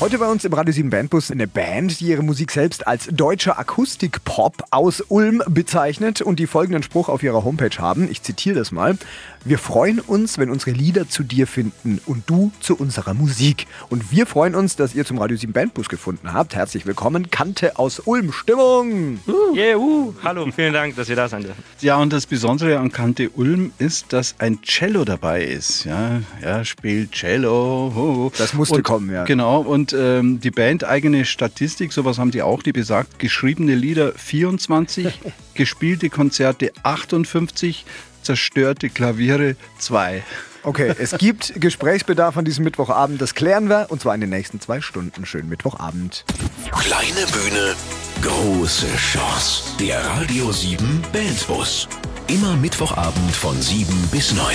[0.00, 3.58] Heute bei uns im Radio 7 Bandbus eine Band, die ihre Musik selbst als deutscher
[3.58, 8.10] Akustikpop aus Ulm bezeichnet und die folgenden Spruch auf ihrer Homepage haben.
[8.10, 8.96] Ich zitiere das mal.
[9.44, 13.66] Wir freuen uns, wenn unsere Lieder zu dir finden und du zu unserer Musik.
[13.90, 16.54] Und wir freuen uns, dass ihr zum Radio 7 Bandbus gefunden habt.
[16.54, 18.32] Herzlich willkommen, Kante aus Ulm.
[18.32, 19.18] Stimmung!
[19.26, 19.54] Uh.
[19.54, 20.14] Yeah, uh.
[20.22, 21.46] Hallo, vielen Dank, dass ihr da seid.
[21.80, 25.84] Ja, und das Besondere an Kante Ulm ist, dass ein Cello dabei ist.
[25.84, 28.32] Ja, er spielt Cello.
[28.36, 29.24] Das musste und, kommen, ja.
[29.24, 34.12] Genau, und ähm, die Band eigene Statistik, sowas haben die auch, die besagt, geschriebene Lieder
[34.12, 35.20] 24,
[35.54, 37.84] gespielte Konzerte 58,
[38.22, 40.22] zerstörte Klaviere 2.
[40.62, 43.20] Okay, es gibt Gesprächsbedarf an diesem Mittwochabend.
[43.20, 45.24] Das klären wir und zwar in den nächsten zwei Stunden.
[45.24, 46.24] Schönen Mittwochabend.
[46.70, 47.74] Kleine Bühne,
[48.20, 49.76] große Chance.
[49.78, 51.88] Der Radio 7 Bandbus.
[52.28, 54.54] Immer Mittwochabend von 7 bis 9.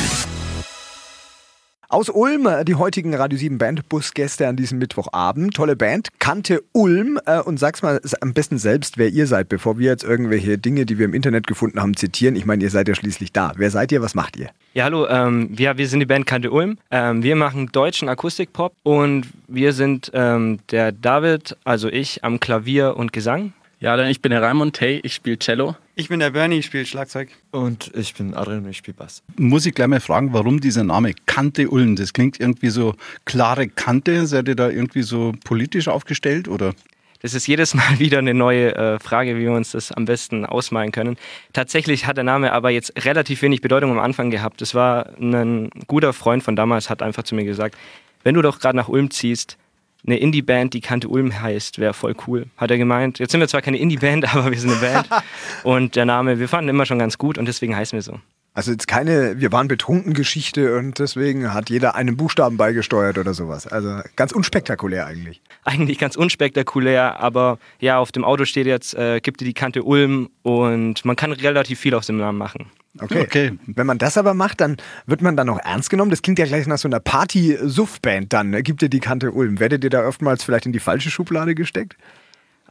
[1.95, 5.53] Aus Ulm, äh, die heutigen Radio 7 Bandbus-Gäste an diesem Mittwochabend.
[5.53, 7.17] Tolle Band, Kante Ulm.
[7.25, 10.85] Äh, und sag's mal am besten selbst, wer ihr seid, bevor wir jetzt irgendwelche Dinge,
[10.85, 12.35] die wir im Internet gefunden haben, zitieren.
[12.35, 13.53] Ich meine, ihr seid ja schließlich da.
[13.55, 14.01] Wer seid ihr?
[14.01, 14.49] Was macht ihr?
[14.73, 15.07] Ja, hallo.
[15.07, 16.79] Ähm, wir, wir sind die Band Kante Ulm.
[16.91, 22.97] Ähm, wir machen deutschen Akustikpop und wir sind ähm, der David, also ich, am Klavier
[22.97, 23.53] und Gesang.
[23.79, 25.75] Ja, dann ich bin der Raimund, hey, ich spiele Cello.
[25.95, 27.29] Ich bin der Bernie, ich spiele Schlagzeug.
[27.51, 29.21] Und ich bin Adrian und ich spiele Bass.
[29.37, 31.95] Muss ich gleich mal fragen, warum dieser Name Kante Ulm?
[31.95, 32.95] Das klingt irgendwie so
[33.25, 34.27] klare Kante.
[34.27, 36.73] Seid ihr da irgendwie so politisch aufgestellt oder?
[37.21, 40.45] Das ist jedes Mal wieder eine neue äh, Frage, wie wir uns das am besten
[40.45, 41.17] ausmalen können.
[41.53, 44.61] Tatsächlich hat der Name aber jetzt relativ wenig Bedeutung am Anfang gehabt.
[44.61, 47.75] Das war ein guter Freund von damals, hat einfach zu mir gesagt,
[48.23, 49.57] wenn du doch gerade nach Ulm ziehst,
[50.05, 52.47] eine Indie-Band, die Kante Ulm heißt, wäre voll cool.
[52.57, 53.19] Hat er gemeint.
[53.19, 55.09] Jetzt sind wir zwar keine Indie-Band, aber wir sind eine Band.
[55.63, 58.19] und der Name, wir fanden immer schon ganz gut und deswegen heißen wir so.
[58.55, 63.33] Also jetzt keine, wir waren betrunken Geschichte und deswegen hat jeder einen Buchstaben beigesteuert oder
[63.33, 63.67] sowas.
[63.67, 65.41] Also ganz unspektakulär eigentlich.
[65.65, 69.83] Eigentlich ganz unspektakulär, aber ja, auf dem Auto steht jetzt, äh, gibt dir die Kante
[69.83, 72.71] Ulm und man kann relativ viel aus dem Namen machen.
[73.01, 73.21] Okay.
[73.21, 73.51] okay.
[73.67, 76.11] Wenn man das aber macht, dann wird man dann auch ernst genommen.
[76.11, 78.63] Das klingt ja gleich nach so einer Party-Suff-Band dann.
[78.63, 79.59] Gibt ihr die Kante Ulm?
[79.59, 81.97] Werdet ihr da oftmals vielleicht in die falsche Schublade gesteckt?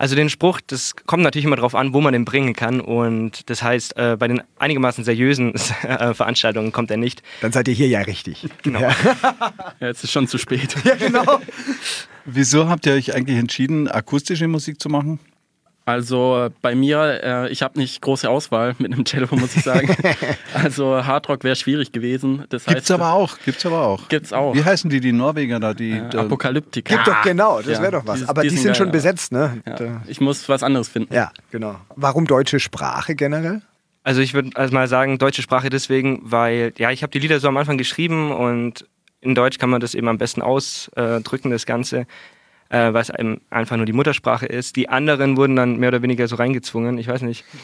[0.05, 2.83] Also den Spruch, das kommt natürlich immer darauf an, wo man den bringen kann.
[2.83, 7.23] Und das heißt, äh, bei den einigermaßen seriösen äh, Veranstaltungen kommt er nicht.
[7.41, 8.47] Dann seid ihr hier ja richtig.
[8.63, 8.81] Genau.
[8.81, 8.95] Ja.
[9.81, 10.77] ja, jetzt ist schon zu spät.
[10.85, 11.41] Ja, genau.
[12.27, 15.21] Wieso habt ihr euch eigentlich entschieden, akustische Musik zu machen?
[15.87, 19.95] Also bei mir, äh, ich habe nicht große Auswahl mit einem Cello, muss ich sagen.
[20.55, 22.45] also Hardrock wäre schwierig gewesen.
[22.49, 24.09] Das gibt's heißt, aber auch, gibt's aber auch.
[24.09, 24.55] Gibt's auch.
[24.55, 25.75] Wie heißen die, die Norweger da?
[25.75, 26.94] Die, äh, Apokalyptika.
[26.94, 28.21] Gibt doch genau, das wäre doch was.
[28.21, 29.62] Die, aber die, die sind geil, schon besetzt, ne?
[29.67, 30.03] Ja.
[30.06, 31.12] Ich muss was anderes finden.
[31.12, 31.77] Ja, genau.
[31.97, 33.61] Warum deutsche Sprache generell?
[34.05, 37.41] Also ich würde also mal sagen, deutsche Sprache deswegen, weil ja, ich habe die Lieder
[37.41, 38.87] so am Anfang geschrieben und
[39.21, 42.06] in Deutsch kann man das eben am besten ausdrücken, das Ganze
[42.69, 43.11] äh, weil es
[43.51, 44.77] einfach nur die Muttersprache ist.
[44.77, 47.45] Die anderen wurden dann mehr oder weniger so reingezwungen, ich weiß nicht.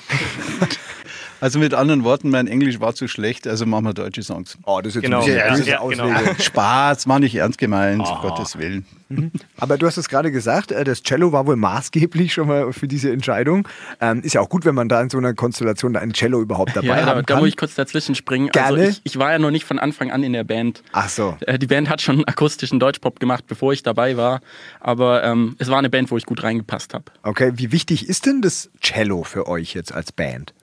[1.40, 4.58] Also mit anderen Worten, mein Englisch war zu schlecht, also machen wir deutsche Songs.
[4.64, 5.22] Oh, das ist jetzt genau.
[5.22, 6.34] ein ja, ja, genau.
[6.38, 8.20] Spaß, war nicht ernst gemeint, oh.
[8.20, 8.84] Gottes Willen.
[9.08, 9.32] Mhm.
[9.56, 12.86] Aber du hast es gerade gesagt, äh, das Cello war wohl maßgeblich schon mal für
[12.86, 13.66] diese Entscheidung.
[14.00, 16.76] Ähm, ist ja auch gut, wenn man da in so einer Konstellation ein Cello überhaupt
[16.76, 17.36] dabei ja, haben kann.
[17.36, 18.48] Da muss ich kurz dazwischen springen.
[18.48, 18.78] Gerne.
[18.78, 20.82] Also ich, ich, war ja noch nicht von Anfang an in der Band.
[20.92, 21.36] Ach so.
[21.40, 24.40] Äh, die Band hat schon akustischen Deutschpop gemacht, bevor ich dabei war.
[24.78, 27.04] Aber ähm, es war eine Band, wo ich gut reingepasst habe.
[27.22, 30.54] Okay, wie wichtig ist denn das Cello für euch jetzt als Band?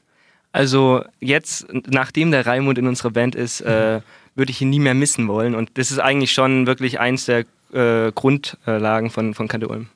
[0.52, 4.02] Also jetzt, nachdem der Raimund in unserer Band ist, äh,
[4.35, 5.56] würde ich ihn nie mehr missen wollen.
[5.56, 9.88] Und das ist eigentlich schon wirklich eins der äh, Grundlagen von, von Kante Ulm.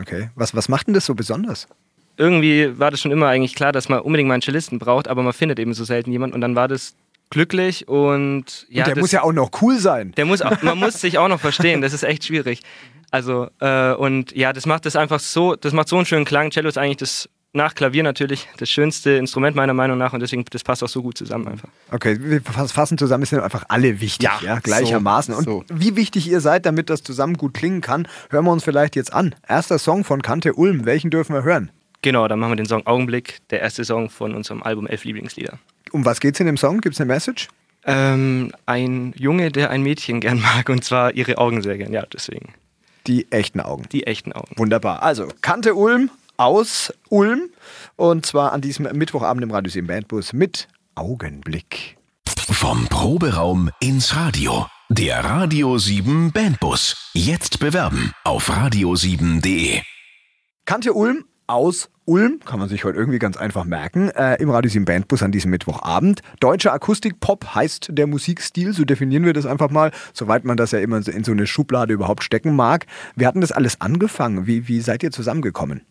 [0.00, 1.68] Okay, was, was macht denn das so besonders?
[2.16, 5.22] Irgendwie war das schon immer eigentlich klar, dass man unbedingt mal einen Cellisten braucht, aber
[5.22, 6.34] man findet eben so selten jemanden.
[6.34, 6.94] Und dann war das
[7.30, 8.84] glücklich und ja.
[8.84, 10.12] Und der das, muss ja auch noch cool sein.
[10.16, 12.62] Der muss auch, man muss sich auch noch verstehen, das ist echt schwierig.
[13.10, 16.50] Also, äh, und ja, das macht das einfach so, das macht so einen schönen Klang.
[16.50, 20.44] Cello ist eigentlich das nach Klavier natürlich das schönste Instrument meiner Meinung nach und deswegen
[20.50, 21.68] das passt auch so gut zusammen einfach.
[21.90, 25.34] Okay, wir fassen zusammen, es sind einfach alle wichtig, ja, ja gleichermaßen.
[25.42, 28.64] So, und wie wichtig ihr seid, damit das zusammen gut klingen kann, hören wir uns
[28.64, 29.34] vielleicht jetzt an.
[29.48, 31.70] Erster Song von Kante Ulm, welchen dürfen wir hören?
[32.02, 35.58] Genau, dann machen wir den Song Augenblick, der erste Song von unserem Album Elf Lieblingslieder.
[35.90, 36.80] Um was geht es in dem Song?
[36.80, 37.48] Gibt es eine Message?
[37.86, 42.04] Ähm, ein Junge, der ein Mädchen gern mag und zwar ihre Augen sehr gern, ja,
[42.12, 42.54] deswegen.
[43.06, 43.84] Die echten Augen.
[43.92, 44.54] Die echten Augen.
[44.56, 45.02] Wunderbar.
[45.02, 47.50] Also, Kante Ulm, aus Ulm
[47.96, 51.96] und zwar an diesem Mittwochabend im Radio 7 Bandbus mit Augenblick.
[52.26, 54.66] Vom Proberaum ins Radio.
[54.88, 57.10] Der Radio 7 Bandbus.
[57.14, 59.80] Jetzt bewerben auf radio7.de.
[60.66, 64.70] Kante Ulm aus Ulm, kann man sich heute irgendwie ganz einfach merken, äh, im Radio
[64.70, 66.20] 7 Bandbus an diesem Mittwochabend.
[66.38, 70.80] Deutscher Akustikpop heißt der Musikstil, so definieren wir das einfach mal, soweit man das ja
[70.80, 72.86] immer in so eine Schublade überhaupt stecken mag.
[73.16, 74.46] Wir hatten das alles angefangen.
[74.46, 75.82] Wie, wie seid ihr zusammengekommen?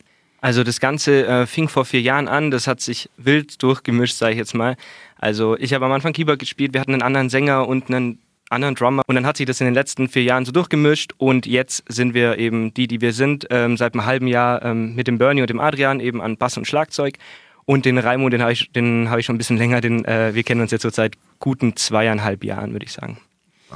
[0.44, 4.34] Also das Ganze äh, fing vor vier Jahren an, das hat sich wild durchgemischt, sage
[4.34, 4.76] ich jetzt mal.
[5.18, 8.20] Also ich habe am Anfang Keyboard gespielt, wir hatten einen anderen Sänger und einen
[8.50, 11.46] anderen Drummer und dann hat sich das in den letzten vier Jahren so durchgemischt und
[11.46, 15.08] jetzt sind wir eben die, die wir sind, ähm, seit einem halben Jahr ähm, mit
[15.08, 17.20] dem Bernie und dem Adrian eben an Bass und Schlagzeug
[17.64, 20.44] und den Raimo, den habe ich, hab ich schon ein bisschen länger, den, äh, wir
[20.44, 23.18] kennen uns jetzt so seit guten zweieinhalb Jahren, würde ich sagen.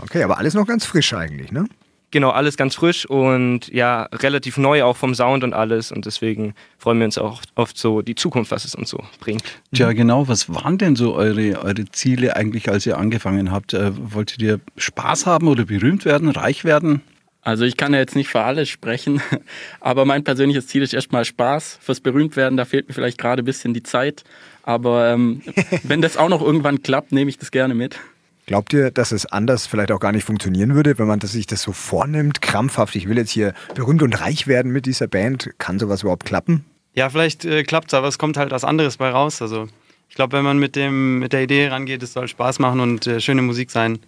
[0.01, 1.69] Okay, aber alles noch ganz frisch eigentlich, ne?
[2.17, 5.91] Genau, alles ganz frisch und ja, relativ neu auch vom Sound und alles.
[5.91, 9.43] Und deswegen freuen wir uns auch oft so die Zukunft, was es uns so bringt.
[9.71, 10.27] Tja, genau.
[10.27, 13.75] Was waren denn so eure, eure Ziele eigentlich, als ihr angefangen habt?
[13.75, 17.01] Äh, wolltet ihr Spaß haben oder berühmt werden, reich werden?
[17.43, 19.21] Also ich kann ja jetzt nicht für alle sprechen,
[19.79, 21.77] aber mein persönliches Ziel ist erstmal Spaß.
[21.79, 24.23] Fürs Berühmtwerden, da fehlt mir vielleicht gerade ein bisschen die Zeit.
[24.63, 25.43] Aber ähm,
[25.83, 27.99] wenn das auch noch irgendwann klappt, nehme ich das gerne mit.
[28.47, 31.47] Glaubt ihr, dass es anders vielleicht auch gar nicht funktionieren würde, wenn man das, sich
[31.47, 35.49] das so vornimmt, krampfhaft, ich will jetzt hier berühmt und reich werden mit dieser Band?
[35.57, 36.63] Kann sowas überhaupt klappen?
[36.93, 39.41] Ja, vielleicht äh, klappt es, aber es kommt halt was anderes bei raus.
[39.41, 39.67] Also
[40.07, 43.05] ich glaube, wenn man mit, dem, mit der Idee rangeht, es soll Spaß machen und
[43.05, 43.99] äh, schöne Musik sein,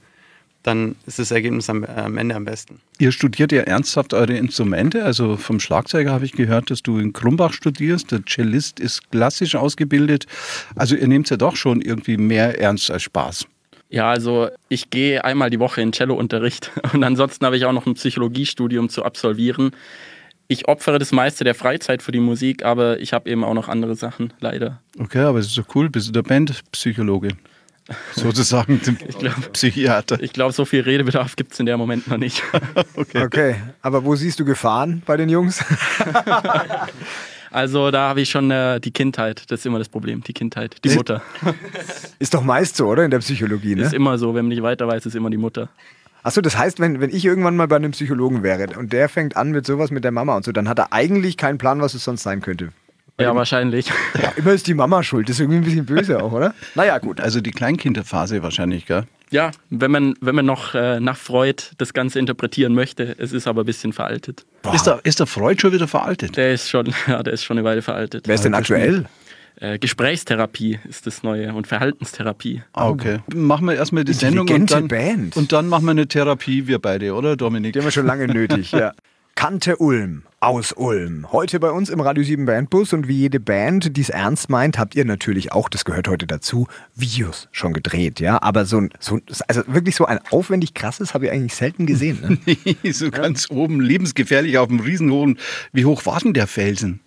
[0.63, 2.79] dann ist das Ergebnis am, äh, am, Ende am besten.
[2.97, 5.03] Ihr studiert ja ernsthaft eure Instrumente.
[5.03, 8.13] Also vom Schlagzeuger habe ich gehört, dass du in Krumbach studierst.
[8.13, 10.27] Der Cellist ist klassisch ausgebildet.
[10.75, 13.45] Also ihr nehmt es ja doch schon irgendwie mehr ernst als Spaß.
[13.89, 17.85] Ja, also ich gehe einmal die Woche in Cellounterricht und ansonsten habe ich auch noch
[17.85, 19.71] ein Psychologiestudium zu absolvieren.
[20.47, 23.67] Ich opfere das meiste der Freizeit für die Musik, aber ich habe eben auch noch
[23.67, 24.81] andere Sachen, leider.
[24.97, 25.89] Okay, aber es ist so cool.
[25.89, 27.29] Bist du der Bandpsychologe?
[28.15, 30.21] Sozusagen ich glaub, Psychiater.
[30.21, 32.43] Ich glaube, so viel Redebedarf gibt es in dem Moment noch nicht.
[32.95, 33.23] okay.
[33.23, 35.63] okay, aber wo siehst du Gefahren bei den Jungs?
[37.51, 40.77] Also da habe ich schon äh, die Kindheit, das ist immer das Problem, die Kindheit,
[40.83, 41.21] die Mutter.
[42.19, 43.05] Ist doch meist so, oder?
[43.05, 43.83] In der Psychologie, ne?
[43.83, 45.69] Ist immer so, wenn man nicht weiter weiß, ist immer die Mutter.
[46.21, 49.37] Achso, das heißt, wenn, wenn ich irgendwann mal bei einem Psychologen wäre und der fängt
[49.37, 51.93] an mit sowas mit der Mama und so, dann hat er eigentlich keinen Plan, was
[51.93, 52.69] es sonst sein könnte.
[53.19, 53.87] Ja, wahrscheinlich.
[54.21, 55.29] Ja, immer ist die Mama schuld.
[55.29, 56.53] Das ist irgendwie ein bisschen böse auch, oder?
[56.75, 57.19] Naja, gut.
[57.19, 59.03] Also die Kleinkinderphase wahrscheinlich, gell?
[59.31, 63.15] Ja, wenn man, wenn man noch äh, nach Freud das Ganze interpretieren möchte.
[63.19, 64.45] Es ist aber ein bisschen veraltet.
[64.73, 66.37] Ist der, ist der Freud schon wieder veraltet?
[66.37, 68.27] Der ist schon, ja, der ist schon eine Weile veraltet.
[68.27, 69.05] Wer ist denn aktuell?
[69.61, 72.63] Äh, Gesprächstherapie ist das Neue und Verhaltenstherapie.
[72.71, 73.19] Ah, okay.
[73.35, 75.35] Machen wir erstmal die Sendung und dann, Band.
[75.35, 77.73] und dann machen wir eine Therapie, wir beide, oder Dominik?
[77.73, 78.93] Die haben wir schon lange nötig, ja.
[79.39, 81.31] Kante Ulm aus Ulm.
[81.31, 84.77] Heute bei uns im Radio 7 Bandbus und wie jede Band, die es ernst meint,
[84.77, 88.41] habt ihr natürlich auch, das gehört heute dazu, Videos schon gedreht, ja.
[88.41, 92.41] Aber so ein, so, also wirklich so ein aufwendig krasses habe ich eigentlich selten gesehen.
[92.45, 92.57] Ne?
[92.91, 93.55] so ganz ja.
[93.55, 95.39] oben, lebensgefährlich auf dem riesenhohen.
[95.71, 96.99] Wie hoch war denn der Felsen?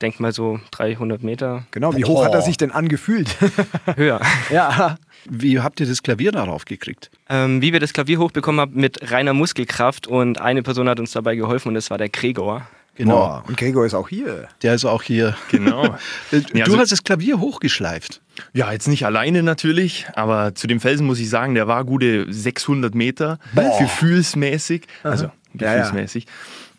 [0.00, 1.66] Ich denke mal so 300 Meter.
[1.72, 2.24] Genau, wie hoch oh.
[2.24, 3.36] hat er sich denn angefühlt?
[3.96, 4.18] Höher.
[4.48, 4.96] Ja.
[5.28, 7.10] Wie habt ihr das Klavier darauf gekriegt?
[7.28, 11.12] Ähm, wie wir das Klavier hochbekommen haben, mit reiner Muskelkraft und eine Person hat uns
[11.12, 12.66] dabei geholfen und das war der Gregor.
[12.94, 13.16] Genau.
[13.16, 14.48] Boah, und Gregor ist auch hier.
[14.62, 15.36] Der ist auch hier.
[15.50, 15.94] Genau.
[16.32, 18.22] Äh, du ja, also hast das Klavier hochgeschleift.
[18.54, 22.24] Ja, jetzt nicht alleine natürlich, aber zu dem Felsen muss ich sagen, der war gute
[22.32, 23.78] 600 Meter, Boah.
[23.78, 24.86] gefühlsmäßig.
[25.02, 25.34] Also Aha.
[25.52, 26.24] gefühlsmäßig.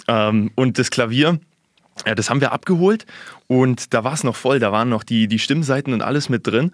[0.08, 0.30] Ja, ja.
[0.30, 1.40] Ähm, und das Klavier,
[2.06, 3.06] ja, das haben wir abgeholt
[3.48, 6.48] und da war es noch voll, da waren noch die, die Stimmseiten und alles mit
[6.48, 6.72] drin.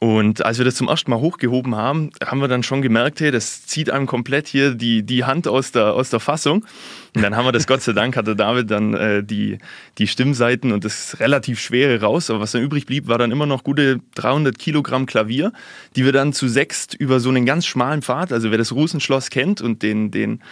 [0.00, 3.30] Und als wir das zum ersten Mal hochgehoben haben, haben wir dann schon gemerkt, hey,
[3.30, 6.66] das zieht einem komplett hier die, die Hand aus der, aus der Fassung.
[7.14, 9.58] Und dann haben wir das, Gott sei Dank, hatte David dann äh, die,
[9.96, 12.28] die Stimmseiten und das relativ schwere raus.
[12.28, 15.52] Aber was dann übrig blieb, war dann immer noch gute 300 Kilogramm Klavier,
[15.96, 19.30] die wir dann zu sechst über so einen ganz schmalen Pfad, also wer das Rusenschloss
[19.30, 20.42] kennt und den, den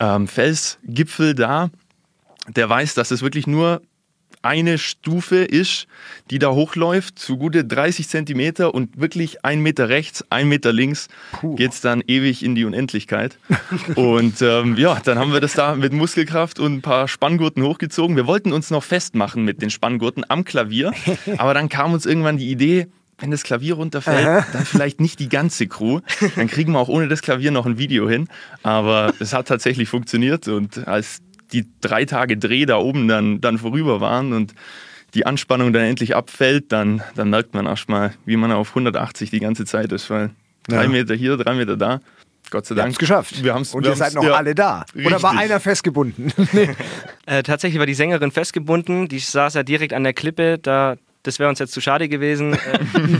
[0.00, 1.70] ähm, Felsgipfel da,
[2.48, 3.82] der weiß, dass es wirklich nur
[4.42, 5.86] eine Stufe ist,
[6.30, 11.08] die da hochläuft, zu gute 30 Zentimeter und wirklich ein Meter rechts, ein Meter links
[11.56, 13.38] geht es dann ewig in die Unendlichkeit.
[13.96, 18.16] und ähm, ja, dann haben wir das da mit Muskelkraft und ein paar Spanngurten hochgezogen.
[18.16, 20.92] Wir wollten uns noch festmachen mit den Spanngurten am Klavier,
[21.38, 22.86] aber dann kam uns irgendwann die Idee,
[23.20, 24.46] wenn das Klavier runterfällt, Aha.
[24.52, 26.00] dann vielleicht nicht die ganze Crew.
[26.36, 28.28] Dann kriegen wir auch ohne das Klavier noch ein Video hin.
[28.62, 31.20] Aber es hat tatsächlich funktioniert und als
[31.52, 34.54] die drei Tage Dreh da oben dann, dann vorüber waren und
[35.14, 39.40] die Anspannung dann endlich abfällt, dann, dann merkt man erstmal, wie man auf 180 die
[39.40, 40.30] ganze Zeit ist, weil
[40.66, 40.88] drei ja.
[40.88, 42.00] Meter hier, drei Meter da.
[42.50, 42.78] Gott sei Dank.
[42.78, 43.44] Wir haben es geschafft.
[43.44, 44.84] Wir haben's, und wir ihr seid noch ja, alle da.
[44.94, 45.06] Richtig.
[45.06, 46.32] Oder war einer festgebunden?
[46.52, 46.68] nee.
[47.26, 49.08] äh, tatsächlich war die Sängerin festgebunden.
[49.08, 50.58] Die saß ja direkt an der Klippe.
[50.58, 52.56] Da, das wäre uns jetzt zu schade gewesen.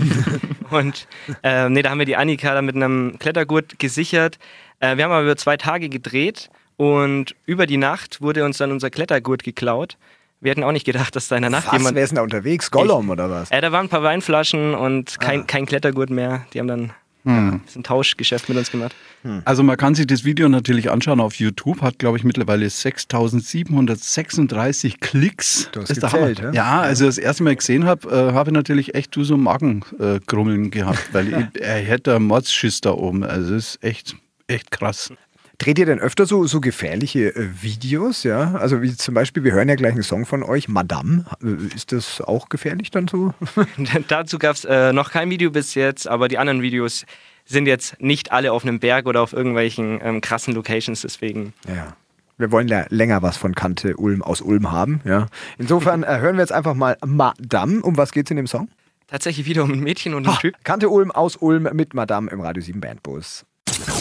[0.70, 1.06] und
[1.42, 4.38] äh, nee, da haben wir die Annika da mit einem Klettergurt gesichert.
[4.80, 8.70] Äh, wir haben aber über zwei Tage gedreht und über die Nacht wurde uns dann
[8.70, 9.96] unser Klettergurt geklaut.
[10.40, 11.96] Wir hätten auch nicht gedacht, dass da in der Nacht was, jemand.
[11.96, 12.70] Wer ist denn da unterwegs?
[12.70, 13.50] Gollum ich, oder was?
[13.50, 15.44] Äh, da waren ein paar Weinflaschen und kein, ah.
[15.44, 16.46] kein Klettergurt mehr.
[16.54, 16.92] Die haben dann
[17.24, 17.34] hm.
[17.34, 18.94] ja, ein bisschen Tauschgeschäft mit uns gemacht.
[19.22, 19.42] Hm.
[19.44, 25.00] Also man kann sich das Video natürlich anschauen auf YouTube, hat glaube ich mittlerweile 6736
[25.00, 25.68] Klicks.
[25.72, 26.52] Du hast ist gezählt, ja?
[26.52, 30.66] ja, also das erste Mal gesehen habe, äh, habe ich natürlich echt du so Magengrummeln
[30.66, 33.24] äh, gehabt, weil ich, er hätte einen Mordschiss da oben.
[33.24, 34.14] Also das ist echt,
[34.46, 35.10] echt krass.
[35.58, 38.22] Dreht ihr denn öfter so, so gefährliche äh, Videos?
[38.22, 41.24] Ja, also wie zum Beispiel, wir hören ja gleich einen Song von euch, Madame.
[41.42, 43.34] Äh, ist das auch gefährlich dann so?
[44.08, 47.06] Dazu gab es äh, noch kein Video bis jetzt, aber die anderen Videos
[47.44, 51.54] sind jetzt nicht alle auf einem Berg oder auf irgendwelchen ähm, krassen Locations, deswegen.
[51.66, 51.96] Ja.
[52.36, 55.00] Wir wollen ja länger was von Kante Ulm aus Ulm haben.
[55.04, 55.26] Ja.
[55.58, 57.82] Insofern äh, hören wir jetzt einfach mal Madame.
[57.82, 58.68] Um was geht es in dem Song?
[59.08, 60.54] Tatsächlich wieder um ein Mädchen und einen Typ.
[60.62, 63.44] Kante Ulm aus Ulm mit Madame im Radio 7 Bandbus.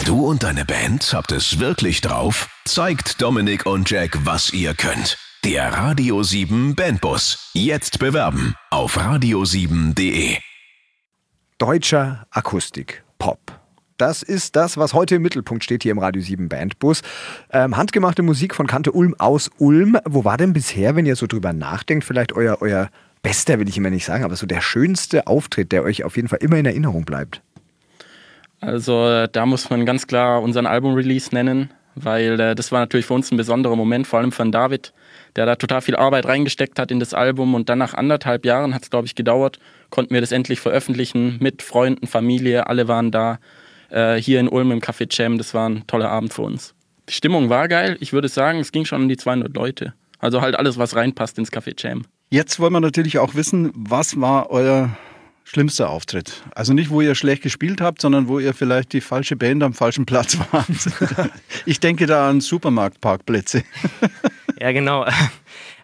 [0.04, 2.48] Du und deine Band habt es wirklich drauf?
[2.64, 5.16] Zeigt Dominik und Jack, was ihr könnt.
[5.44, 7.50] Der Radio 7 Bandbus.
[7.54, 10.36] Jetzt bewerben auf radio7.de.
[11.58, 13.38] Deutscher Akustik Pop.
[13.98, 17.02] Das ist das, was heute im Mittelpunkt steht hier im Radio 7 Bandbus.
[17.50, 19.96] Ähm, handgemachte Musik von Kante Ulm aus Ulm.
[20.04, 22.90] Wo war denn bisher, wenn ihr so drüber nachdenkt, vielleicht euer, euer
[23.22, 26.28] bester, will ich immer nicht sagen, aber so der schönste Auftritt, der euch auf jeden
[26.28, 27.42] Fall immer in Erinnerung bleibt?
[28.60, 33.14] Also da muss man ganz klar unseren Album-Release nennen, weil äh, das war natürlich für
[33.14, 34.92] uns ein besonderer Moment, vor allem von David,
[35.36, 38.74] der da total viel Arbeit reingesteckt hat in das Album und dann nach anderthalb Jahren
[38.74, 39.58] hat es, glaube ich, gedauert,
[39.90, 43.38] konnten wir das endlich veröffentlichen mit Freunden, Familie, alle waren da.
[43.90, 46.74] Äh, hier in Ulm im Café Jam, das war ein toller Abend für uns.
[47.08, 49.94] Die Stimmung war geil, ich würde sagen, es ging schon um die 200 Leute.
[50.18, 52.04] Also halt alles, was reinpasst ins Café Jam.
[52.28, 54.90] Jetzt wollen wir natürlich auch wissen, was war euer
[55.48, 56.42] schlimmster Auftritt?
[56.54, 59.72] Also nicht, wo ihr schlecht gespielt habt, sondern wo ihr vielleicht die falsche Band am
[59.72, 60.66] falschen Platz wart.
[61.64, 63.62] ich denke da an Supermarktparkplätze.
[64.60, 65.06] ja, genau.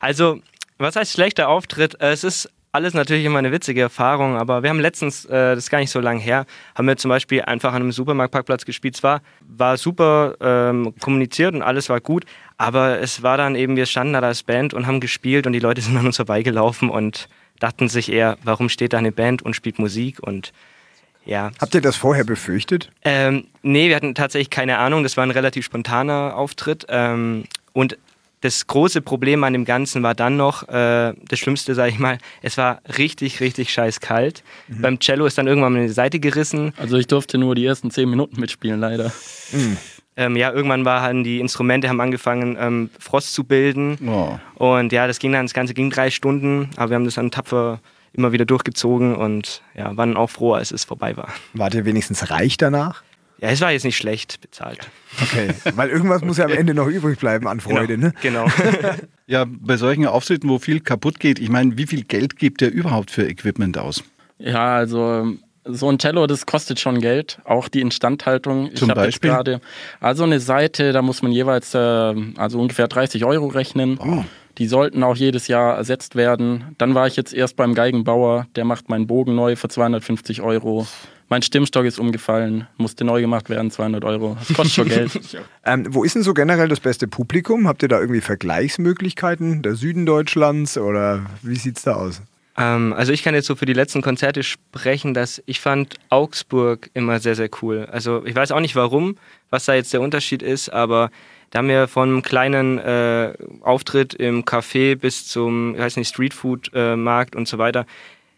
[0.01, 0.41] Also,
[0.79, 1.97] was heißt schlechter Auftritt?
[2.01, 5.71] Es ist alles natürlich immer eine witzige Erfahrung, aber wir haben letztens, äh, das ist
[5.71, 6.45] gar nicht so lange her,
[6.75, 8.97] haben wir zum Beispiel einfach an einem Supermarktparkplatz gespielt.
[8.97, 12.25] Zwar war super ähm, kommuniziert und alles war gut,
[12.59, 15.61] aber es war dann eben, wir standen da als Band und haben gespielt und die
[15.61, 19.55] Leute sind an uns vorbeigelaufen und dachten sich eher, warum steht da eine Band und
[19.55, 20.53] spielt Musik und
[21.27, 21.53] ja.
[21.59, 22.91] Habt ihr das vorher befürchtet?
[23.03, 25.03] Ähm, nee, wir hatten tatsächlich keine Ahnung.
[25.03, 26.85] Das war ein relativ spontaner Auftritt.
[26.91, 27.97] Ähm, und
[28.43, 32.19] das große Problem an dem Ganzen war dann noch, äh, das Schlimmste, sage ich mal,
[32.43, 34.43] es war richtig, richtig scheiß kalt.
[34.69, 34.83] Mhm.
[34.83, 36.75] Beim Cello ist dann irgendwann mal eine Seite gerissen.
[36.77, 39.11] Also ich durfte nur die ersten zehn Minuten mitspielen, leider.
[39.53, 39.79] Mhm
[40.17, 43.99] ähm, ja, irgendwann waren die Instrumente haben angefangen, ähm, Frost zu bilden.
[44.07, 44.39] Oh.
[44.55, 47.31] Und ja, das ging dann, das Ganze ging drei Stunden, aber wir haben das dann
[47.31, 47.81] tapfer
[48.13, 51.29] immer wieder durchgezogen und ja, waren auch froh, als es vorbei war.
[51.53, 53.03] Wart ihr wenigstens reich danach?
[53.39, 54.89] Ja, es war jetzt nicht schlecht bezahlt.
[55.21, 58.07] Okay, weil irgendwas muss ja am Ende noch übrig bleiben an Freude, genau.
[58.07, 58.15] ne?
[58.23, 58.47] Genau.
[59.27, 62.71] ja, bei solchen Auftritten, wo viel kaputt geht, ich meine, wie viel Geld gibt ihr
[62.71, 64.05] überhaupt für Equipment aus?
[64.39, 68.75] Ja, also so ein Cello, das kostet schon Geld, auch die Instandhaltung.
[68.75, 69.31] Zum Beispiel?
[69.31, 69.61] Grade,
[70.01, 73.99] also eine Seite, da muss man jeweils äh, also ungefähr 30 Euro rechnen.
[73.99, 74.25] Oh.
[74.59, 76.77] Die sollten auch jedes Jahr ersetzt werden.
[76.79, 80.87] Dann war ich jetzt erst beim Geigenbauer, der macht meinen Bogen neu für 250 Euro.
[81.29, 84.37] Mein Stimmstock ist umgefallen, musste neu gemacht werden, 200 Euro.
[84.39, 85.19] Das kostet schon Geld.
[85.65, 87.67] ähm, wo ist denn so generell das beste Publikum?
[87.67, 89.63] Habt ihr da irgendwie Vergleichsmöglichkeiten?
[89.63, 92.23] Der Süden Deutschlands oder wie sieht es da aus?
[92.57, 96.91] Ähm, also ich kann jetzt so für die letzten Konzerte sprechen, dass ich fand Augsburg
[96.95, 97.87] immer sehr, sehr cool.
[97.91, 99.17] Also ich weiß auch nicht warum,
[99.51, 101.11] was da jetzt der Unterschied ist, aber
[101.51, 106.09] da haben wir von einem kleinen äh, Auftritt im Café bis zum, ich weiß nicht,
[106.09, 107.87] Streetfood-Markt äh, und so weiter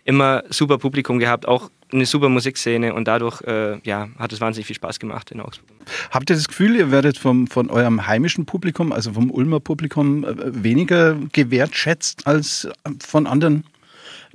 [0.06, 4.66] immer super Publikum gehabt, auch eine super Musikszene und dadurch äh, ja, hat es wahnsinnig
[4.66, 5.68] viel Spaß gemacht in Augsburg.
[6.10, 10.24] Habt ihr das Gefühl, ihr werdet vom, von eurem heimischen Publikum, also vom Ulmer Publikum,
[10.24, 12.68] äh, weniger gewertschätzt als
[13.00, 13.64] von anderen?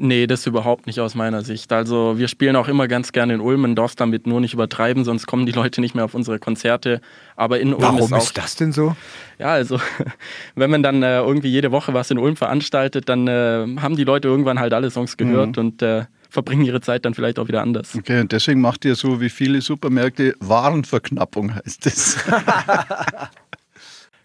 [0.03, 1.72] Nee, das überhaupt nicht aus meiner Sicht.
[1.72, 5.03] Also wir spielen auch immer ganz gerne in Ulm, in Dorf damit nur nicht übertreiben,
[5.03, 7.01] sonst kommen die Leute nicht mehr auf unsere Konzerte.
[7.36, 8.96] Aber in Ulm Warum ist, auch, ist das denn so?
[9.38, 9.79] Ja, also
[10.55, 14.03] wenn man dann äh, irgendwie jede Woche was in Ulm veranstaltet, dann äh, haben die
[14.03, 15.63] Leute irgendwann halt alle Songs gehört mhm.
[15.63, 17.96] und äh, verbringen ihre Zeit dann vielleicht auch wieder anders.
[17.96, 22.17] Okay, und deswegen macht ihr so wie viele Supermärkte Warenverknappung heißt es.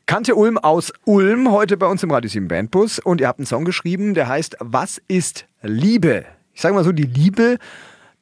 [0.06, 3.00] Kante Ulm aus Ulm, heute bei uns im Radio 7 Bandbus.
[3.00, 6.24] Und ihr habt einen Song geschrieben, der heißt Was ist Liebe?
[6.54, 7.58] Ich sage mal so, die Liebe,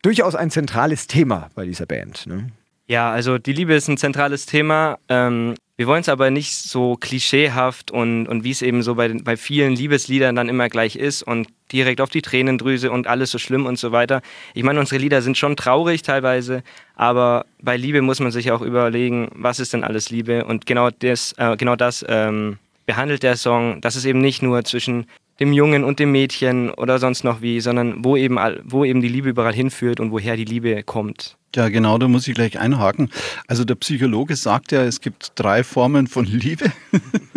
[0.03, 2.27] durchaus ein zentrales Thema bei dieser Band.
[2.27, 2.49] Ne?
[2.87, 4.99] Ja, also die Liebe ist ein zentrales Thema.
[5.09, 9.09] Ähm, wir wollen es aber nicht so klischeehaft und, und wie es eben so bei,
[9.09, 13.39] bei vielen Liebesliedern dann immer gleich ist und direkt auf die Tränendrüse und alles so
[13.39, 14.23] schlimm und so weiter.
[14.53, 16.63] Ich meine, unsere Lieder sind schon traurig teilweise,
[16.95, 20.45] aber bei Liebe muss man sich auch überlegen, was ist denn alles Liebe?
[20.45, 24.63] Und genau das, äh, genau das ähm, behandelt der Song, dass es eben nicht nur
[24.65, 25.07] zwischen
[25.41, 29.09] dem Jungen und dem Mädchen oder sonst noch wie, sondern wo eben, wo eben die
[29.09, 31.37] Liebe überall hinführt und woher die Liebe kommt.
[31.55, 33.11] Ja, genau, da muss ich gleich einhaken.
[33.47, 36.73] Also der Psychologe sagt ja, es gibt drei Formen von Liebe.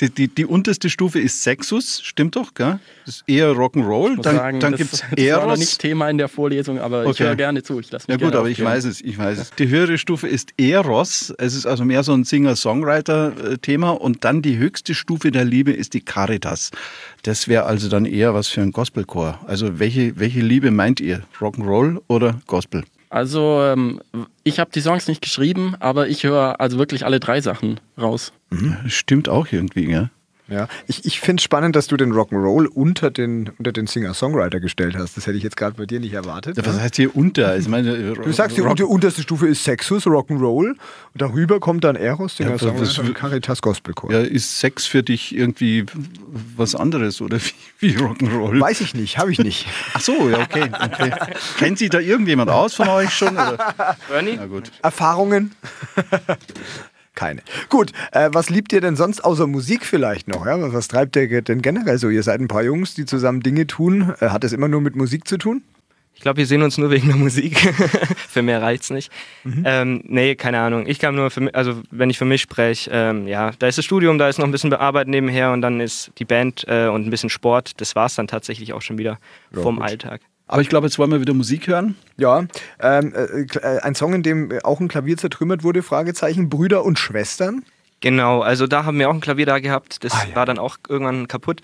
[0.00, 2.80] Die, die, die, unterste Stufe ist Sexus, stimmt doch, gell?
[3.04, 4.22] Das ist eher Rock'n'Roll.
[4.22, 5.16] Dann, sagen, dann gibt es Eros.
[5.20, 7.10] Das war noch nicht Thema in der Vorlesung, aber okay.
[7.10, 7.80] ich höre gerne zu.
[7.80, 9.50] Ich lasse mich Ja gut, aber ich weiß es, ich weiß es.
[9.50, 11.34] Die höhere Stufe ist Eros.
[11.36, 13.90] Es ist also mehr so ein Singer-Songwriter-Thema.
[13.90, 16.70] Und dann die höchste Stufe der Liebe ist die Caritas.
[17.22, 19.40] Das wäre also dann eher was für ein Gospelchor.
[19.46, 21.22] Also welche, welche Liebe meint ihr?
[21.38, 22.84] Rock'n'Roll oder Gospel?
[23.10, 24.00] Also ähm,
[24.44, 28.32] ich habe die Songs nicht geschrieben, aber ich höre also wirklich alle drei Sachen raus.
[28.50, 28.76] Mhm.
[28.86, 30.10] Stimmt auch irgendwie, ja.
[30.50, 34.58] Ja, ich, ich finde es spannend, dass du den Rock'n'Roll unter den, unter den Singer-Songwriter
[34.58, 35.16] gestellt hast.
[35.16, 36.56] Das hätte ich jetzt gerade bei dir nicht erwartet.
[36.56, 36.82] Ja, was ne?
[36.82, 37.56] heißt hier unter?
[37.56, 40.70] Ich meine, äh, du sagst, die unter, unterste Stufe ist Sexus, Rock'n'Roll.
[40.70, 40.76] Und
[41.14, 44.10] darüber kommt dann Eros, Singer-Songwriter ja, und Caritas Gospelchor.
[44.10, 45.86] Ja, ist Sex für dich irgendwie
[46.56, 48.60] was anderes oder wie, wie Rock'n'Roll?
[48.60, 49.66] Weiß ich nicht, habe ich nicht.
[49.94, 50.68] Ach so, ja, okay.
[50.72, 51.12] okay.
[51.58, 53.38] Kennt sich da irgendjemand aus von euch schon?
[54.08, 54.34] Bernie?
[54.36, 54.72] Na gut.
[54.82, 55.52] Erfahrungen?
[57.20, 57.42] Keine.
[57.68, 60.46] Gut, äh, was liebt ihr denn sonst außer Musik vielleicht noch?
[60.46, 60.72] Ja?
[60.72, 62.08] Was treibt ihr denn generell so?
[62.08, 64.14] Ihr seid ein paar Jungs, die zusammen Dinge tun.
[64.20, 65.62] Äh, hat es immer nur mit Musik zu tun?
[66.14, 67.58] Ich glaube, wir sehen uns nur wegen der Musik.
[68.28, 69.12] für mehr reizt nicht.
[69.44, 69.62] Mhm.
[69.66, 70.86] Ähm, nee, keine Ahnung.
[70.86, 73.84] Ich kann nur, für, also wenn ich für mich spreche, ähm, ja, da ist das
[73.84, 77.06] Studium, da ist noch ein bisschen Arbeit nebenher und dann ist die Band äh, und
[77.06, 77.82] ein bisschen Sport.
[77.82, 79.18] Das war es dann tatsächlich auch schon wieder
[79.54, 79.84] ja, vom gut.
[79.84, 80.22] Alltag.
[80.50, 81.94] Aber ich glaube, jetzt wollen wir wieder Musik hören.
[82.16, 82.44] Ja,
[82.80, 86.98] ähm, äh, äh, ein Song, in dem auch ein Klavier zertrümmert wurde, Fragezeichen, Brüder und
[86.98, 87.64] Schwestern.
[88.00, 90.34] Genau, also da haben wir auch ein Klavier da gehabt, das ah, ja.
[90.34, 91.62] war dann auch irgendwann kaputt.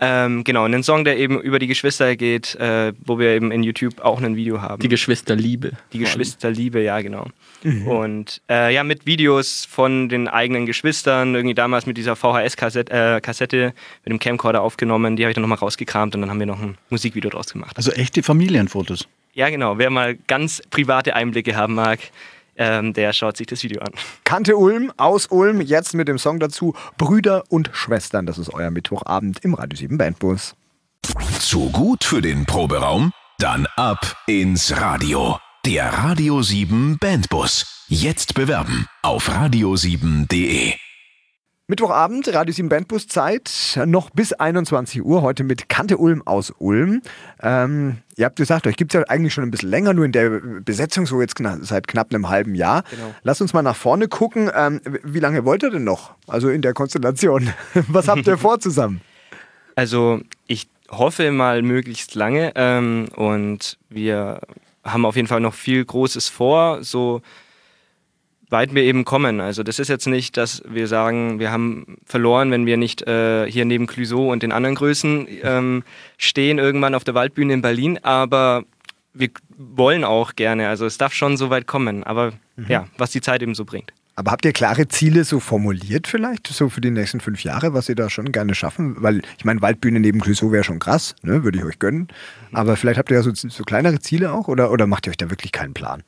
[0.00, 3.62] Ähm, genau, einen Song, der eben über die Geschwister geht, äh, wo wir eben in
[3.62, 4.82] YouTube auch ein Video haben.
[4.82, 5.72] Die Geschwisterliebe.
[5.92, 7.28] Die Geschwisterliebe, ja, genau.
[7.62, 7.86] Mhm.
[7.86, 13.20] Und äh, ja, mit Videos von den eigenen Geschwistern, irgendwie damals mit dieser VHS-Kassette äh,
[13.20, 13.72] Kassette
[14.04, 16.60] mit dem Camcorder aufgenommen, die habe ich dann nochmal rausgekramt und dann haben wir noch
[16.60, 17.76] ein Musikvideo draus gemacht.
[17.76, 19.06] Also echte Familienfotos.
[19.34, 19.78] Ja, genau.
[19.78, 22.00] Wer mal ganz private Einblicke haben mag,
[22.56, 23.92] ähm, der schaut sich das Video an.
[24.24, 28.26] Kante Ulm aus Ulm, jetzt mit dem Song dazu Brüder und Schwestern.
[28.26, 30.54] Das ist euer Mittwochabend im Radio 7 Bandbus.
[31.38, 33.12] Zu gut für den Proberaum?
[33.38, 35.38] Dann ab ins Radio.
[35.66, 37.84] Der Radio 7 Bandbus.
[37.88, 40.74] Jetzt bewerben auf radio7.de.
[41.66, 47.00] Mittwochabend, Radio 7 Bandbus Zeit, noch bis 21 Uhr, heute mit Kante Ulm aus Ulm.
[47.40, 50.12] Ähm, ihr habt gesagt, euch gibt es ja eigentlich schon ein bisschen länger, nur in
[50.12, 50.28] der
[50.60, 52.84] Besetzung so jetzt kna seit knapp einem halben Jahr.
[52.90, 53.14] Genau.
[53.22, 54.50] Lasst uns mal nach vorne gucken.
[54.54, 56.14] Ähm, wie lange wollt ihr denn noch?
[56.26, 57.48] Also in der Konstellation.
[57.88, 59.00] Was habt ihr vor zusammen?
[59.74, 64.42] Also ich hoffe mal möglichst lange ähm, und wir
[64.84, 66.84] haben auf jeden Fall noch viel Großes vor.
[66.84, 67.22] So
[68.50, 69.40] weit wir eben kommen.
[69.40, 73.50] Also das ist jetzt nicht, dass wir sagen, wir haben verloren, wenn wir nicht äh,
[73.50, 75.82] hier neben Clouseau und den anderen Größen ähm,
[76.18, 78.64] stehen, irgendwann auf der Waldbühne in Berlin, aber
[79.12, 80.68] wir wollen auch gerne.
[80.68, 82.66] Also es darf schon so weit kommen, aber mhm.
[82.68, 83.92] ja, was die Zeit eben so bringt.
[84.16, 87.88] Aber habt ihr klare Ziele so formuliert vielleicht, so für die nächsten fünf Jahre, was
[87.88, 88.94] ihr da schon gerne schaffen?
[89.02, 91.42] Weil ich meine, Waldbühne neben Clouseau wäre schon krass, ne?
[91.42, 92.06] würde ich euch gönnen.
[92.52, 95.16] Aber vielleicht habt ihr ja so, so kleinere Ziele auch oder, oder macht ihr euch
[95.16, 96.04] da wirklich keinen Plan?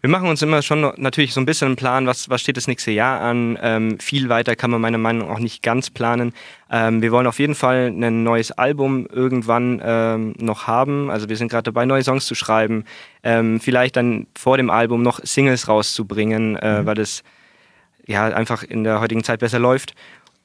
[0.00, 2.68] Wir machen uns immer schon natürlich so ein bisschen einen Plan, was, was steht das
[2.68, 3.58] nächste Jahr an.
[3.60, 6.32] Ähm, viel weiter kann man meiner Meinung nach auch nicht ganz planen.
[6.70, 11.10] Ähm, wir wollen auf jeden Fall ein neues Album irgendwann ähm, noch haben.
[11.10, 12.84] Also wir sind gerade dabei, neue Songs zu schreiben.
[13.24, 16.86] Ähm, vielleicht dann vor dem Album noch Singles rauszubringen, äh, mhm.
[16.86, 17.24] weil das
[18.06, 19.94] ja einfach in der heutigen Zeit besser läuft.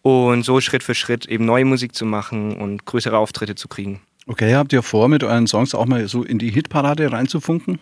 [0.02, 4.02] Und so Schritt für Schritt eben neue Musik zu machen und größere Auftritte zu kriegen.
[4.26, 7.80] Okay, habt ihr vor, mit euren Songs auch mal so in die Hitparade reinzufunken?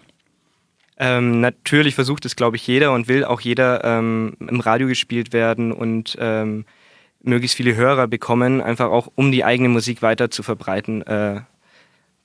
[1.03, 5.33] Ähm, natürlich versucht es, glaube ich, jeder und will auch jeder ähm, im Radio gespielt
[5.33, 6.63] werden und ähm,
[7.23, 11.01] möglichst viele Hörer bekommen, einfach auch um die eigene Musik weiter zu verbreiten.
[11.01, 11.41] Äh,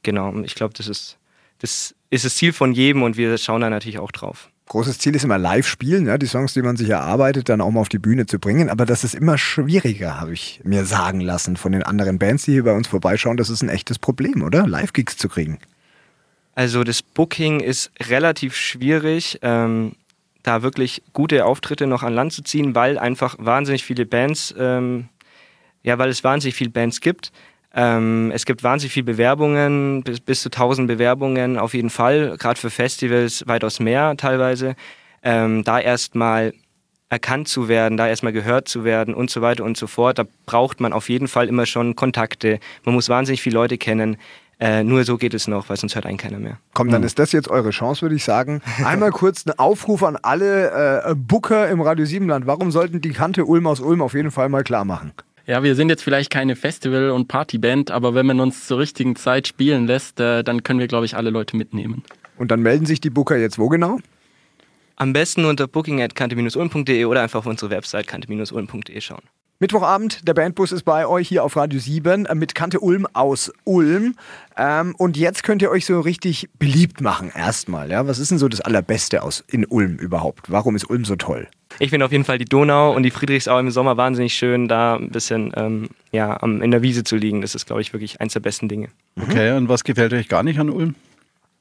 [0.03, 1.17] genau, ich glaube, das ist,
[1.59, 4.51] das ist das Ziel von jedem und wir schauen da natürlich auch drauf.
[4.69, 7.71] Großes Ziel ist immer live spielen, ja, die Songs, die man sich erarbeitet, dann auch
[7.71, 8.69] mal auf die Bühne zu bringen.
[8.69, 12.53] Aber das ist immer schwieriger, habe ich mir sagen lassen von den anderen Bands, die
[12.53, 13.39] hier bei uns vorbeischauen.
[13.39, 14.67] Das ist ein echtes Problem, oder?
[14.67, 15.61] Live-Gigs zu kriegen.
[16.57, 19.93] Also das Booking ist relativ schwierig, ähm,
[20.43, 25.11] da wirklich gute Auftritte noch an Land zu ziehen, weil einfach wahnsinnig viele Bands, ähm,
[25.83, 27.31] ja, weil es wahnsinnig viele Bands gibt.
[27.75, 32.59] Ähm, es gibt wahnsinnig viele Bewerbungen, bis, bis zu 1000 Bewerbungen auf jeden Fall, gerade
[32.59, 34.77] für Festivals weitaus mehr teilweise.
[35.23, 36.55] Ähm, da erstmal
[37.11, 40.19] erkannt zu werden, da erstmal gehört zu werden und so weiter und so fort.
[40.19, 42.61] Da braucht man auf jeden Fall immer schon Kontakte.
[42.85, 44.17] Man muss wahnsinnig viele Leute kennen.
[44.59, 46.59] Äh, nur so geht es noch, weil sonst hört einen keiner mehr.
[46.73, 47.07] Komm, dann mhm.
[47.07, 48.63] ist das jetzt eure Chance, würde ich sagen.
[48.85, 52.47] Einmal kurz einen Aufruf an alle äh, Booker im Radio Siebenland.
[52.47, 55.13] Warum sollten die Kante Ulm aus Ulm auf jeden Fall mal klar machen?
[55.47, 59.15] Ja, wir sind jetzt vielleicht keine Festival- und Partyband, aber wenn man uns zur richtigen
[59.15, 62.03] Zeit spielen lässt, äh, dann können wir, glaube ich, alle Leute mitnehmen.
[62.37, 63.99] Und dann melden sich die Booker jetzt wo genau?
[64.97, 69.23] Am besten unter booking at kante-ulm.de oder einfach auf unsere Website kante-ulm.de schauen.
[69.59, 73.51] Mittwochabend, der Bandbus ist bei euch hier auf Radio 7 äh, mit Kante Ulm aus
[73.65, 74.15] Ulm.
[74.55, 77.91] Ähm, und jetzt könnt ihr euch so richtig beliebt machen erstmal.
[77.91, 78.07] Ja?
[78.07, 80.51] Was ist denn so das Allerbeste aus in Ulm überhaupt?
[80.51, 81.49] Warum ist Ulm so toll?
[81.79, 84.97] Ich finde auf jeden Fall die Donau und die Friedrichsau im Sommer wahnsinnig schön, da
[84.97, 87.41] ein bisschen ähm, ja, in der Wiese zu liegen.
[87.41, 88.89] Das ist, glaube ich, wirklich eins der besten Dinge.
[89.19, 90.97] Okay, und was gefällt euch gar nicht an Ulm?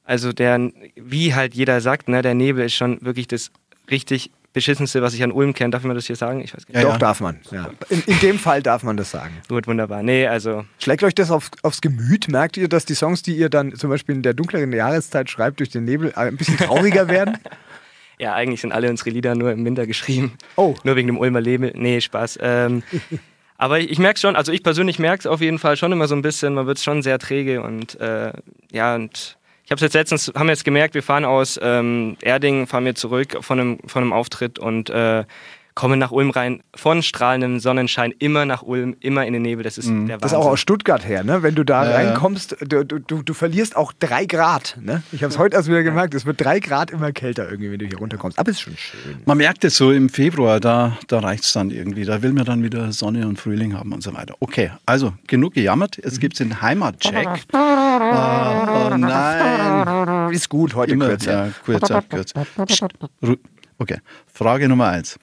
[0.03, 3.51] Also der, wie halt jeder sagt, ne, der Nebel ist schon wirklich das
[3.89, 5.69] richtig beschissenste, was ich an Ulm kenne.
[5.69, 6.41] Darf man das hier sagen?
[6.41, 6.81] Ich weiß gar nicht.
[6.81, 6.97] Ja, Doch, ja.
[6.97, 7.39] darf man.
[7.51, 7.69] Ja.
[7.89, 9.33] In, in, dem Fall darf man das sagen.
[9.47, 10.01] Gut, wunderbar.
[10.01, 10.65] Nee, also.
[10.79, 12.29] Schlägt euch das auf, aufs Gemüt?
[12.29, 15.59] Merkt ihr, dass die Songs, die ihr dann zum Beispiel in der dunkleren Jahreszeit schreibt,
[15.59, 17.37] durch den Nebel ein bisschen trauriger werden?
[18.17, 20.33] Ja, eigentlich sind alle unsere Lieder nur im Winter geschrieben.
[20.55, 20.73] Oh.
[20.83, 21.73] Nur wegen dem Ulmer Nebel.
[21.75, 22.39] Nee, Spaß.
[22.41, 22.81] Ähm,
[23.57, 26.07] aber ich, ich merke schon, also ich persönlich merke es auf jeden Fall schon immer
[26.07, 28.31] so ein bisschen, man wird schon sehr träge und äh,
[28.71, 32.85] ja, und ich habe jetzt letztens, haben jetzt gemerkt, wir fahren aus ähm, Erding, fahren
[32.85, 35.25] wir zurück von einem, von einem Auftritt und äh,
[35.75, 39.63] kommen nach Ulm rein, von strahlendem Sonnenschein immer nach Ulm, immer in den Nebel.
[39.63, 40.07] Das ist mhm.
[40.07, 40.21] der Wahnsinn.
[40.21, 41.43] Das ist auch aus Stuttgart her, ne?
[41.43, 44.77] Wenn du da ja, reinkommst, du, du, du, verlierst auch drei Grad.
[44.81, 45.03] Ne?
[45.11, 47.79] Ich habe es heute erst wieder gemerkt, es wird drei Grad immer kälter irgendwie, wenn
[47.79, 48.39] du hier runterkommst.
[48.39, 49.17] Aber es ist schon schön.
[49.25, 52.05] Man merkt es so im Februar, da, da reicht es dann irgendwie.
[52.05, 54.35] Da will man dann wieder Sonne und Frühling haben und so weiter.
[54.39, 55.97] Okay, also genug gejammert.
[55.97, 57.27] Jetzt gibt es den Heimatcheck.
[57.51, 57.57] oh,
[58.93, 60.31] oh, nein.
[60.31, 61.47] Ist gut, heute Immer, kürzer.
[61.47, 62.45] Ja, kürzer, kürzer.
[63.77, 63.97] Okay,
[64.31, 65.19] Frage Nummer eins.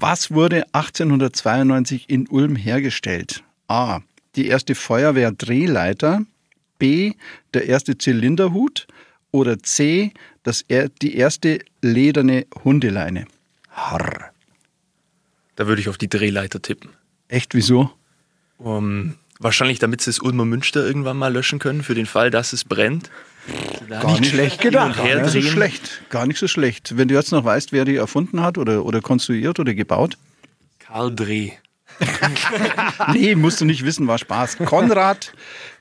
[0.00, 3.42] Was wurde 1892 in Ulm hergestellt?
[3.66, 3.98] A.
[4.36, 6.22] Die erste Feuerwehr-Drehleiter.
[6.78, 7.14] B.
[7.52, 8.86] Der erste Zylinderhut.
[9.32, 10.12] Oder C.
[10.44, 10.64] Das,
[11.02, 13.26] die erste lederne Hundeleine.
[13.70, 14.30] Harr.
[15.56, 16.90] Da würde ich auf die Drehleiter tippen.
[17.26, 17.90] Echt, wieso?
[18.58, 22.52] Um, wahrscheinlich, damit sie das Ulmer Münster irgendwann mal löschen können, für den Fall, dass
[22.52, 23.10] es brennt.
[23.88, 24.96] Gar nicht, nicht schlecht gedacht.
[24.96, 26.02] Gar nicht so schlecht.
[26.10, 26.96] Gar nicht so schlecht.
[26.96, 30.18] Wenn du jetzt noch weißt, wer die erfunden hat oder, oder konstruiert oder gebaut.
[30.78, 31.52] Karl Dreh.
[33.12, 34.58] nee, musst du nicht wissen, war Spaß.
[34.58, 35.32] Konrad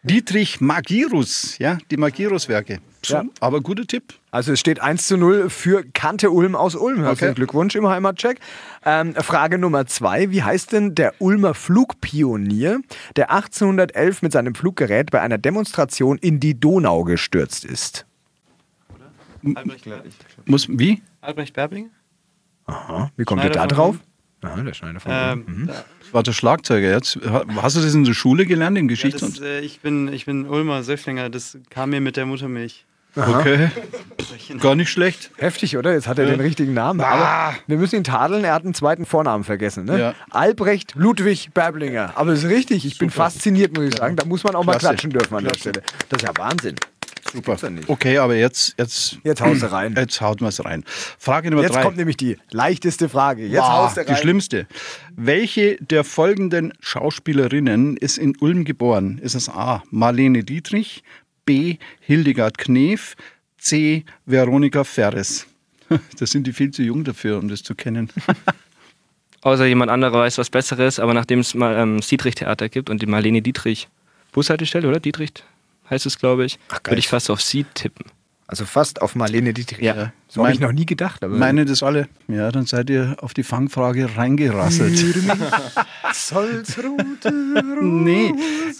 [0.03, 2.79] Dietrich Magirus, ja, die Magirus-Werke.
[3.07, 3.23] So, ja.
[3.39, 4.13] Aber guter Tipp.
[4.31, 7.03] Also es steht 1 zu 0 für Kante Ulm aus Ulm.
[7.03, 7.35] Herzlichen okay.
[7.35, 8.39] Glückwunsch im Heimatcheck.
[8.85, 10.29] Ähm, Frage Nummer zwei.
[10.29, 12.81] Wie heißt denn der Ulmer Flugpionier,
[13.15, 18.05] der 1811 mit seinem Fluggerät bei einer Demonstration in die Donau gestürzt ist?
[19.55, 20.13] Albrecht Berbling.
[20.45, 21.01] Muss, wie?
[21.21, 21.89] Albrecht Berbling.
[22.65, 23.11] Aha.
[23.15, 23.97] Wie kommt ihr da drauf?
[24.41, 25.67] Aha, der Schneider von ähm, mhm.
[25.67, 27.19] Das war der Schlagzeuger jetzt.
[27.55, 29.25] Hast du das in der Schule gelernt, in Geschichte?
[29.25, 32.85] Ja, das, äh, ich, bin, ich bin Ulmer Söfflinger, das kam mir mit der Muttermilch.
[33.17, 33.39] Aha.
[33.39, 33.69] Okay.
[34.59, 35.31] Gar nicht schlecht.
[35.37, 35.93] Heftig, oder?
[35.93, 36.31] Jetzt hat er ja.
[36.31, 37.01] den richtigen Namen.
[37.01, 37.05] Ah.
[37.07, 39.85] Aber wir müssen ihn tadeln, er hat einen zweiten Vornamen vergessen.
[39.85, 39.99] Ne?
[39.99, 40.13] Ja.
[40.29, 42.13] Albrecht Ludwig Berblinger.
[42.15, 42.99] Aber das ist richtig, ich Super.
[42.99, 44.15] bin fasziniert, muss ich sagen.
[44.15, 44.77] Da muss man auch Klasse.
[44.77, 45.71] mal klatschen dürfen an Klasse.
[45.71, 45.83] der Stelle.
[46.09, 46.75] Das ist ja Wahnsinn.
[47.33, 47.57] Super.
[47.87, 48.75] Okay, aber jetzt.
[48.77, 49.93] Jetzt, jetzt haust du rein.
[49.97, 50.83] Jetzt haut man es rein.
[51.17, 51.79] Frage Nummer jetzt drei.
[51.79, 53.45] Jetzt kommt nämlich die leichteste Frage.
[53.45, 53.93] Jetzt wow.
[53.93, 54.67] Die schlimmste.
[55.15, 59.19] Welche der folgenden Schauspielerinnen ist in Ulm geboren?
[59.21, 59.83] Ist es A.
[59.89, 61.03] Marlene Dietrich,
[61.47, 61.77] B.
[62.01, 63.15] Hildegard Knef,
[63.57, 64.05] C.
[64.27, 65.47] Veronika Ferres?
[66.19, 68.09] Das sind die viel zu jung dafür, um das zu kennen.
[69.41, 73.01] Außer jemand anderer weiß was Besseres, aber nachdem es mal ähm, das Dietrich-Theater gibt und
[73.01, 73.87] die Marlene Dietrich
[74.33, 74.99] Bushaltestelle, oder?
[74.99, 75.31] Dietrich?
[75.89, 76.59] heißt es, glaube ich.
[76.83, 78.05] Würde ich fast auf sie tippen.
[78.49, 79.79] Also fast auf Marlene Dietrich.
[79.79, 80.13] Ja.
[80.29, 81.21] So habe ich noch nie gedacht.
[81.21, 82.07] Aber meine das alle.
[82.29, 84.93] Ja, dann seid ihr auf die Fangfrage reingerasselt.
[87.81, 88.33] nee,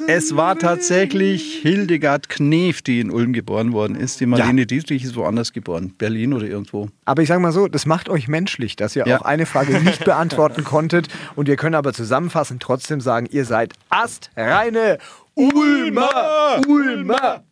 [0.08, 4.22] es war tatsächlich Hildegard Knef, die in Ulm geboren worden ist.
[4.22, 4.66] Die Marlene ja.
[4.66, 5.94] Dietrich ist woanders geboren.
[5.98, 6.88] Berlin oder irgendwo.
[7.04, 9.20] Aber ich sage mal so, das macht euch menschlich, dass ihr ja.
[9.20, 11.10] auch eine Frage nicht beantworten konntet.
[11.36, 14.98] Und wir können aber zusammenfassend trotzdem sagen, ihr seid astreine
[15.36, 16.62] Ulmer!
[16.68, 17.44] Ulmer!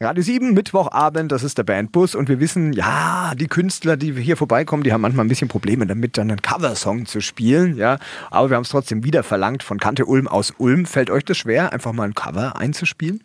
[0.00, 4.36] Radio 7, Mittwochabend, das ist der Bandbus und wir wissen, ja, die Künstler, die hier
[4.36, 7.98] vorbeikommen, die haben manchmal ein bisschen Probleme damit, dann einen Coversong zu spielen, ja,
[8.30, 10.86] aber wir haben es trotzdem wieder verlangt von Kante Ulm aus Ulm.
[10.86, 13.24] Fällt euch das schwer, einfach mal ein Cover einzuspielen?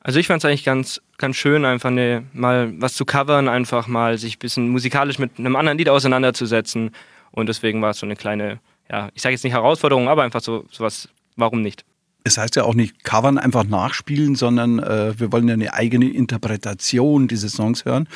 [0.00, 3.86] Also ich fand es eigentlich ganz, ganz schön, einfach eine, mal was zu covern, einfach
[3.86, 6.92] mal sich ein bisschen musikalisch mit einem anderen Lied auseinanderzusetzen
[7.30, 8.58] und deswegen war es so eine kleine,
[8.90, 11.84] ja, ich sage jetzt nicht Herausforderung, aber einfach so sowas, warum nicht?
[12.24, 16.08] Es heißt ja auch nicht covern, einfach nachspielen, sondern äh, wir wollen ja eine eigene
[16.08, 18.08] Interpretation dieses Songs hören.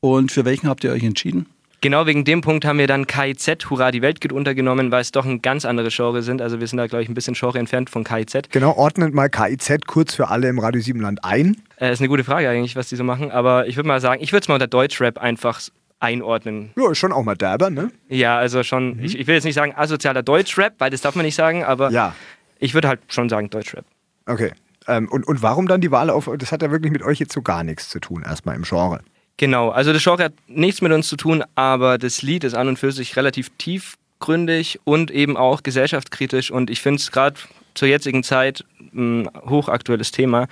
[0.00, 1.46] Und für welchen habt ihr euch entschieden?
[1.82, 5.12] Genau wegen dem Punkt haben wir dann KIZ, Hurra, die Welt geht untergenommen, weil es
[5.12, 6.42] doch ein ganz andere Genre sind.
[6.42, 8.50] Also wir sind da, glaube ich, ein bisschen Genre entfernt von KIZ.
[8.50, 11.56] Genau, ordnet mal KIZ kurz für alle im Radio 7 Land ein.
[11.80, 13.30] Äh, ist eine gute Frage eigentlich, was die so machen.
[13.30, 15.58] Aber ich würde mal sagen, ich würde es mal unter Deutschrap einfach
[16.00, 16.70] einordnen.
[16.76, 17.90] Ja, schon auch mal derber, ne?
[18.08, 19.04] Ja, also schon, mhm.
[19.04, 21.90] ich, ich, will jetzt nicht sagen asozialer Deutschrap, weil das darf man nicht sagen, aber
[21.90, 22.14] ja.
[22.60, 23.84] Ich würde halt schon sagen Deutschrap.
[24.26, 24.52] Okay.
[24.86, 27.32] Ähm, und, und warum dann die Wahl auf, das hat ja wirklich mit euch jetzt
[27.32, 29.00] so gar nichts zu tun, erstmal im Genre.
[29.36, 32.68] Genau, also das Genre hat nichts mit uns zu tun, aber das Lied ist an
[32.68, 37.40] und für sich relativ tiefgründig und eben auch gesellschaftskritisch und ich finde es gerade
[37.74, 40.46] zur jetzigen Zeit ein hochaktuelles Thema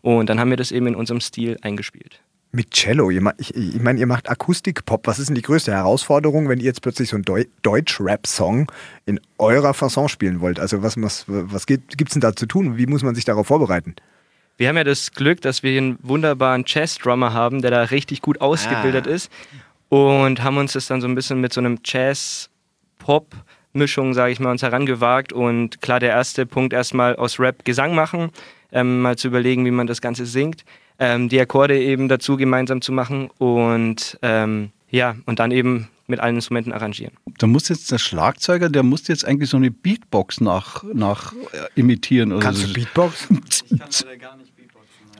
[0.00, 2.20] und dann haben wir das eben in unserem Stil eingespielt.
[2.54, 3.22] Mit Cello, ich,
[3.56, 5.06] ich meine, ihr macht Akustikpop.
[5.06, 8.70] Was ist denn die größte Herausforderung, wenn ihr jetzt plötzlich so einen Deu Deutsch-Rap-Song
[9.06, 10.60] in eurer Fasson spielen wollt?
[10.60, 12.76] Also was, was, was gibt es denn da zu tun?
[12.76, 13.96] Wie muss man sich darauf vorbereiten?
[14.58, 18.42] Wir haben ja das Glück, dass wir einen wunderbaren Jazz-Drummer haben, der da richtig gut
[18.42, 19.10] ausgebildet ah.
[19.10, 19.32] ist.
[19.88, 24.50] Und haben uns das dann so ein bisschen mit so einem Jazz-Pop-Mischung, sage ich mal,
[24.50, 25.32] uns herangewagt.
[25.32, 28.28] Und klar, der erste Punkt erstmal aus Rap Gesang machen,
[28.72, 30.66] ähm, mal zu überlegen, wie man das Ganze singt.
[30.98, 36.20] Ähm, die Akkorde eben dazu gemeinsam zu machen und ähm, ja, und dann eben mit
[36.20, 37.14] allen Instrumenten arrangieren.
[37.38, 41.36] Da muss jetzt der Schlagzeuger, der muss jetzt eigentlich so eine Beatbox nach, nach äh,
[41.74, 42.32] imitieren.
[42.32, 42.66] Oder Kannst so.
[42.68, 43.28] du Beatbox?
[43.70, 44.72] Ich kann leider gar nicht Beatboxen.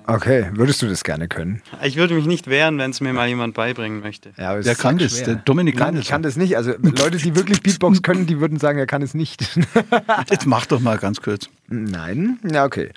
[0.06, 1.62] Okay, würdest du das gerne können?
[1.82, 4.32] Ich würde mich nicht wehren, wenn es mir mal jemand beibringen möchte.
[4.36, 6.04] Ja, aber der kann das, der Dominik kann Nein, das.
[6.04, 6.56] Ich kann das nicht.
[6.56, 9.42] Also Leute, die wirklich Beatbox können, die würden sagen, er kann es nicht.
[10.30, 11.48] Jetzt mach doch mal ganz kurz.
[11.68, 12.38] Nein?
[12.44, 12.90] Ja, okay.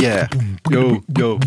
[0.00, 0.28] Yeah.
[0.70, 1.40] Yo, yo.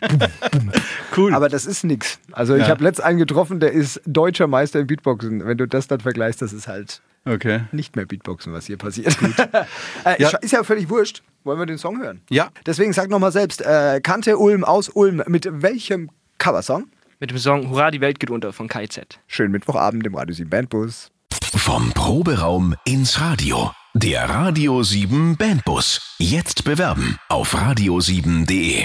[1.16, 1.34] cool.
[1.34, 2.18] Aber das ist nichts.
[2.32, 5.46] Also ich habe letzt einen getroffen, der ist deutscher Meister im Beatboxen.
[5.46, 7.60] Wenn du das dann vergleichst, das ist halt okay.
[7.72, 9.16] nicht mehr Beatboxen, was hier passiert.
[10.04, 10.30] äh, ja.
[10.38, 11.22] Ist ja völlig wurscht.
[11.44, 12.20] Wollen wir den Song hören?
[12.28, 12.50] Ja.
[12.66, 16.88] Deswegen sag nochmal selbst, äh, Kante Ulm aus Ulm, mit welchem Coversong?
[17.18, 19.18] Mit dem Song Hurra, die Welt geht unter von KIZ.
[19.26, 21.10] Schönen Mittwochabend im Radio 7 Bandbus.
[21.54, 23.70] Vom Proberaum ins Radio.
[23.98, 26.16] Der Radio 7 Bandbus.
[26.18, 28.84] Jetzt bewerben auf radio7.de.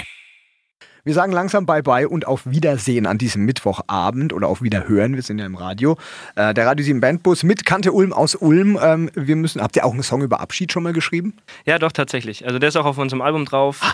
[1.04, 5.14] Wir sagen langsam Bye-bye und auf Wiedersehen an diesem Mittwochabend oder auf Wiederhören.
[5.14, 5.98] Wir sind ja im Radio.
[6.34, 8.78] Äh, der Radio 7 Bandbus mit Kante Ulm aus Ulm.
[8.82, 11.34] Ähm, wir müssen, habt ihr auch einen Song über Abschied schon mal geschrieben?
[11.66, 12.46] Ja, doch, tatsächlich.
[12.46, 13.80] Also der ist auch auf unserem Album drauf.
[13.82, 13.92] Ah,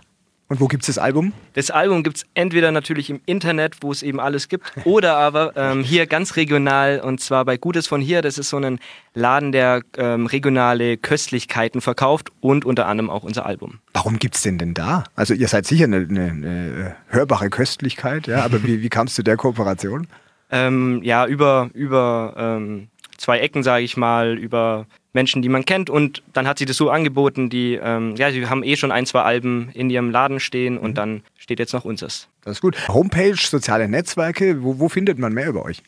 [0.48, 1.32] und wo gibt es das Album?
[1.52, 5.52] Das Album gibt es entweder natürlich im Internet, wo es eben alles gibt, oder aber
[5.56, 8.22] ähm, hier ganz regional und zwar bei Gutes von hier.
[8.22, 8.78] Das ist so ein
[9.14, 13.80] Laden, der ähm, regionale Köstlichkeiten verkauft und unter anderem auch unser Album.
[13.92, 15.04] Warum gibt es denn denn da?
[15.14, 19.14] Also ihr seid sicher eine, eine, eine hörbare Köstlichkeit, ja, aber wie, wie kam es
[19.14, 20.06] zu der Kooperation?
[20.50, 25.90] Ähm, ja, über, über ähm, zwei Ecken, sage ich mal, über Menschen, die man kennt.
[25.90, 29.06] Und dann hat sie das so angeboten, die, ähm, ja, sie haben eh schon ein,
[29.06, 30.94] zwei Alben in ihrem Laden stehen und mhm.
[30.94, 32.28] dann steht jetzt noch unseres.
[32.44, 32.76] Das ist gut.
[32.88, 35.82] Homepage, soziale Netzwerke, wo, wo findet man mehr über euch?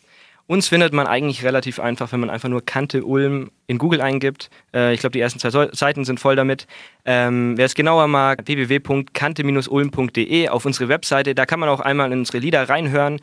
[0.50, 4.50] Uns findet man eigentlich relativ einfach, wenn man einfach nur Kante Ulm in Google eingibt.
[4.74, 6.66] Äh, ich glaube, die ersten zwei Seiten sind voll damit.
[7.04, 11.36] Ähm, wer es genauer mag, www.kante-ulm.de auf unsere Webseite.
[11.36, 13.20] Da kann man auch einmal in unsere Lieder reinhören.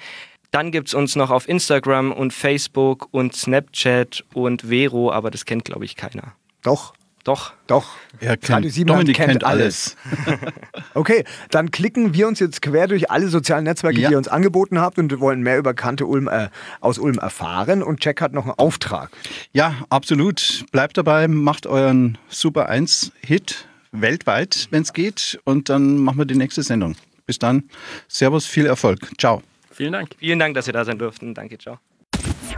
[0.52, 5.46] Dann gibt es uns noch auf Instagram und Facebook und Snapchat und Vero, aber das
[5.46, 6.34] kennt, glaube ich, keiner.
[6.62, 6.94] Doch.
[7.28, 7.52] Doch.
[7.68, 7.90] Doch.
[8.22, 9.98] Er kennt, Dominik kennt, kennt alles.
[10.94, 14.08] okay, dann klicken wir uns jetzt quer durch alle sozialen Netzwerke, ja.
[14.08, 16.48] die ihr uns angeboten habt und wir wollen mehr über Kante Ulm äh,
[16.80, 17.84] aus Ulm erfahren.
[17.84, 19.12] Und Jack hat noch einen Auftrag.
[19.52, 20.64] Ja, absolut.
[20.72, 25.38] Bleibt dabei, macht euren Super 1-Hit weltweit, wenn es geht.
[25.44, 26.96] Und dann machen wir die nächste Sendung.
[27.26, 27.64] Bis dann.
[28.08, 29.00] Servus, viel Erfolg.
[29.18, 29.44] Ciao.
[29.78, 30.10] Vielen Dank.
[30.18, 31.36] Vielen Dank, dass ihr da sein durften.
[31.36, 31.78] Danke, ciao.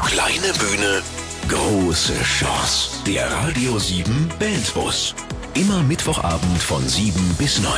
[0.06, 1.02] Kleine Bühne,
[1.50, 3.04] große Chance.
[3.06, 5.14] Der Radio 7 Bandbus.
[5.54, 7.74] Immer Mittwochabend von 7 bis 9.